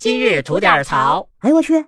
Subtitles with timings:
[0.00, 1.28] 今日吐点槽。
[1.40, 1.84] 哎呦我去！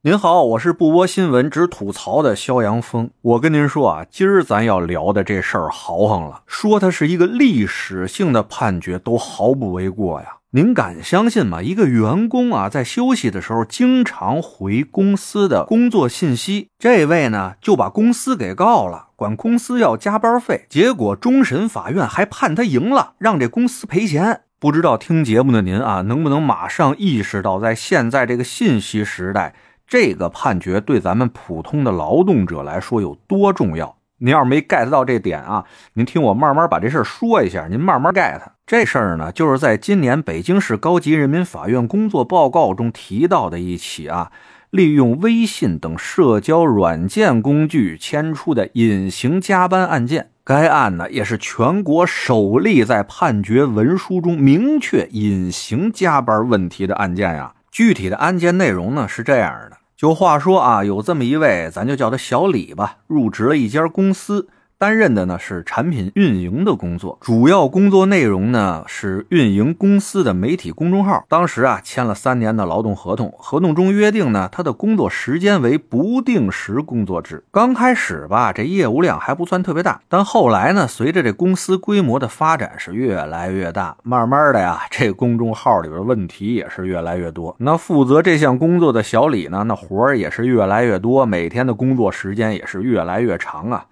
[0.00, 3.10] 您好，我是不播新闻只吐槽的肖阳峰。
[3.20, 10.38] 我跟您说啊，今儿咱要聊的这事儿豪横了，说它是一个历史性的判决都毫不为过呀。
[10.52, 11.60] 您敢相信吗？
[11.60, 24.44] 一个员工啊，在休息的时候经常回公司的工作信息，这位呢就把公司给告了，管公司要加班费，结果终审法院还判他赢了，让这公司赔钱。
[24.58, 29.54] 不知道听节目的您啊，能不能马上意识到，在现在这个信息时代，
[29.86, 33.98] 这个判决对咱们普通的劳动者来说有多重要？
[34.16, 38.40] 您要是没 get 到这点啊，您听我慢慢把这事儿说一下，您慢慢 get。
[38.66, 44.32] 这事儿呢，就是在今年北京市高级人民法院工作报告中提到的一起啊，
[44.70, 50.30] 利用微信等社交软件工具牵出的隐形加班案件。
[50.48, 57.52] 该案呢，也是全国首例在判决文书中明确隐形加班问题的案件呀。
[57.72, 64.48] 具体的案件内容呢是这样的：就话说啊，有这么一位，咱就叫他小李吧，入职了一家公司。
[64.78, 71.24] 担任的呢是产品运营的工作，主要工作内容呢是运营公司的媒体公众号。
[71.30, 77.42] 当时啊签了三年的劳动合同，合同中约定呢他的工作时间为不定时工作制。
[77.50, 87.56] 刚开始吧，这业务量还不算特别大，但后来呢，随着这公司规模的发展是越来越大，慢慢的呀，这公众号里边问题也是越来越多。
[87.60, 93.86] 那负责这项工作的小李呢，那活儿也是越来越多，每天的工作时间也是越来越长啊。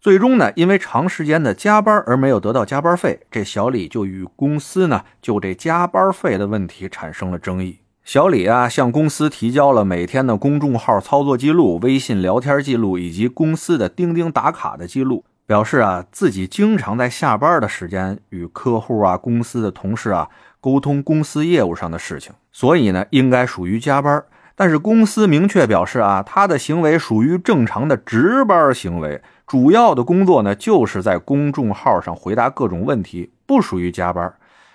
[0.00, 7.80] 最终呢，因为长时间的加班而没有得到加班费，这小李就与公司呢就这加班费的问题产生了争议。
[8.02, 20.30] 小李啊向公司提交了每天的公众号操作记录、微信聊天记录以及公司的钉钉打卡的记录，表示啊自己经常在下班的时间与客户啊、公司的同事啊
[20.62, 24.24] 沟通公司业务上的事情，所以呢应该属于加班。
[24.60, 29.22] 但是公司明确表示啊，他的行为属于正常的值班行为。
[29.46, 34.30] 主要的工作呢，就是在公众号上回答各种问题，不属于加班。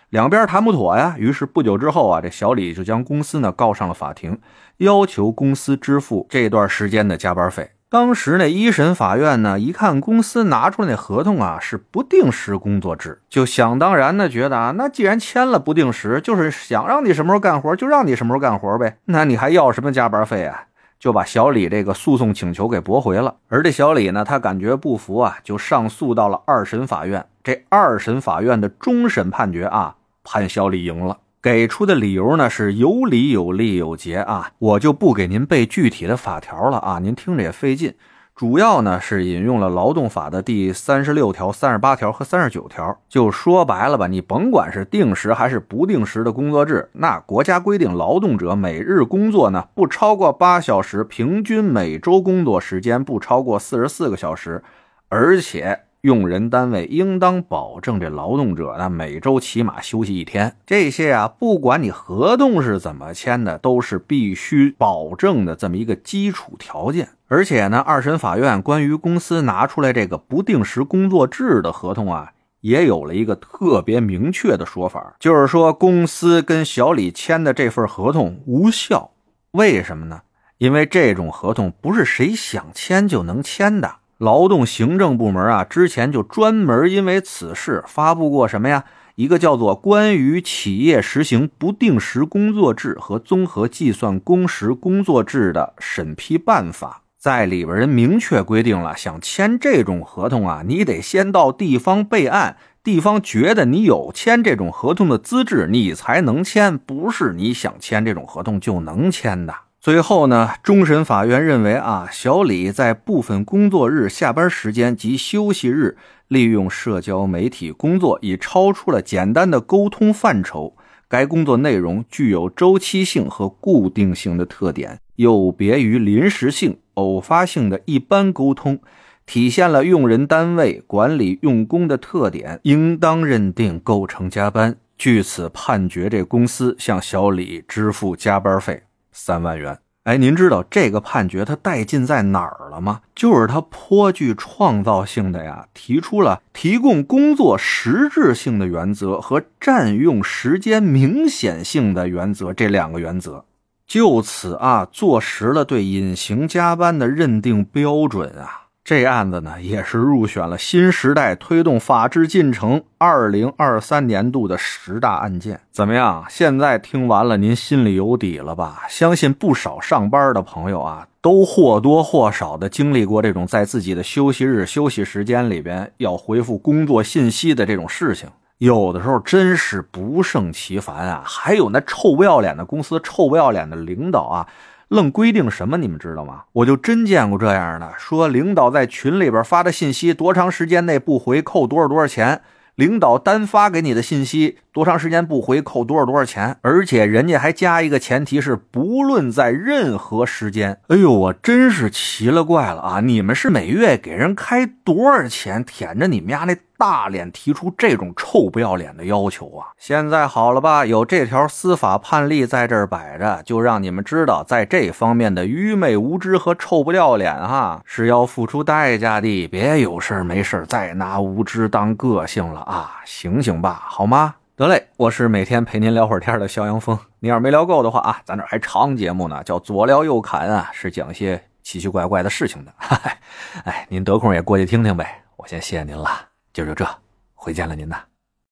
[0.09, 4.40] 两边谈不妥呀，于是不久之后啊，这小李就将公司呢告上了法庭，
[4.78, 7.69] 要求公司支付这段时间的加班费。
[7.95, 20.63] 当时那一审法院呢，一看公司拿出那合同啊是不定时工作制，就想当然的觉得啊，那既然签了不定时，就是想让你什么时候干活就让你什么时候干活呗，那你还要什么加班费啊？
[21.00, 27.25] 就把小李这个诉讼请求给驳回了，而这小李呢，他感觉不服啊，就上诉到了二审法院。
[27.45, 37.94] 这二审法院的终审判决啊，判小李赢了，给出的理由呢是有理有利有节啊，我就不给您背具体的法条了啊，您听着也费劲。
[38.35, 54.63] 主要呢是引用了劳动法的第三十六条、三十八条和三十九条，就说白了吧，你甭管是定时还是不定时的工作制，那国家规定劳动者每日工作呢不超过八小时，平均每周工作时间不超过四十四个小时，
[55.09, 55.84] 而且。
[56.05, 67.09] 用人单位应当保证这劳动者呢每周起码休息一天，这些啊，不管你合同是怎么签的，都是必须保证的这么一个基础条件。
[67.27, 79.09] 而且呢，二审法院关于公司拿出来这个不定时工作制的合同啊，也有了一个特别明确的说法，就是说公司跟小李签的这份合同无效。
[79.53, 80.22] 为什么呢？
[80.59, 83.95] 因为这种合同不是谁想签就能签的。
[84.18, 88.86] 劳动行政部门啊，之前就专门因为此事发布过什么呀？
[89.16, 97.02] 一个叫做《关于企业实行不定时工作制和综合计算工时工作制的审批办法》。
[97.18, 109.56] 在里边人明确规定了，想签这种合同啊，你得先到地方备案，地方觉得你有签这种合同的资质，你才能签，不是你想签这种合同就能签的。
[109.85, 115.96] 最后呢，终审法院认为啊，小李在部分工作日下班时间及休息日
[116.28, 120.75] 利用社交媒体工作，已超出了简单的沟通范畴。
[121.07, 128.79] 该工作内容具有周期性和固定性的特点，有别于临时性、偶发性的一般沟通，
[129.28, 134.76] 体现了用人单位管理用工的特点，应当认定构成加班。
[134.97, 138.82] 据此判决，这公司向小李支付加班费。
[139.17, 143.00] 三万元，哎，您知道这个判决它带劲在哪儿了吗？
[143.16, 153.46] 就是它颇具创造性的呀，提出了提供工作实质性的原则和占用时间明显性的原则这两个原则，
[153.88, 158.65] 就此啊，坐实了对隐形加班的认定标准啊。
[158.85, 165.59] 这案子呢，也是入选了新时代推动法治进程二零二三年度的十大案件。
[165.72, 166.23] 怎么样？
[166.29, 168.84] 现在听完了，您心里有底了吧？
[168.87, 178.29] 相信不少上班的朋友啊，都或多或少的经历过这种在自己的休息日、休息时间里边要回复工作信息的这种事情。
[178.59, 181.23] 有的时候真是不胜其烦啊！
[181.26, 184.47] 还有那臭不要脸的公司、臭不要脸的领导啊！
[184.87, 185.78] 愣规定什么？
[185.78, 186.43] 你们知道吗？
[186.53, 192.41] 我就真见过这样的，说领导在群里边发的信息，多长时间内不回扣多少多少钱。
[192.76, 196.57] 领导单发给你的信息，多长时间不回扣多少多少钱？
[196.61, 200.77] 而且人家还加一个前提是，不论在任何时间。
[200.89, 202.99] 哎呦，我真是奇了怪了啊！
[202.99, 209.72] 你们是每月给人开多少钱，舔着你们家那大脸提出这种臭不要脸的要求啊？
[209.77, 219.47] 现在好了吧，有这条司法判例在这儿摆着，就让你们知道，在这方面的愚昧无知和臭不要脸哈，是要付出代价的。
[219.47, 222.59] 别有事没事再拿无知当个性了。
[222.59, 224.35] 啊，醒醒吧，好吗？
[224.57, 226.97] 得嘞，我是每天陪您聊会儿天的肖阳峰。
[227.19, 232.73] 您要是没聊够的话啊，咱这还长节目呢，叫左聊右侃啊，是讲些奇奇怪怪的事情的。
[233.66, 235.23] 哎，您得空也过去听听呗。
[235.35, 236.09] 我先谢谢您了，
[236.53, 236.87] 今儿就这，
[237.34, 238.02] 回见了您呐。